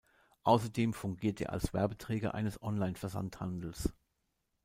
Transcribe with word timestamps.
Außerdem 0.41 0.95
fungiert 0.95 1.39
er 1.41 1.51
als 1.53 1.75
Werbeträger 1.75 2.33
eines 2.33 2.59
Online-Versandhandels. 2.63 3.93